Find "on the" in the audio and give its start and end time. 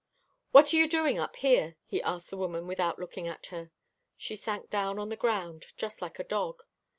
4.97-5.15